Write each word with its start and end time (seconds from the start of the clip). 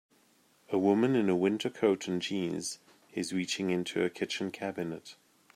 A 0.71 0.79
woman 0.79 1.13
in 1.15 1.29
a 1.29 1.35
winter 1.35 1.69
coat 1.69 2.07
and 2.07 2.19
jeans 2.19 2.79
is 3.13 3.33
reaching 3.33 3.69
into 3.69 4.03
a 4.03 4.09
kitchen 4.09 4.49
cabinet. 4.49 5.15